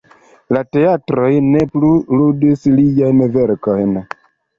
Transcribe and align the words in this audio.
La 0.55 0.61
teatroj 0.75 1.27
ne 1.49 1.61
plu 1.75 1.91
ludis 2.21 2.65
liajn 2.79 3.21
verkojn. 3.37 3.93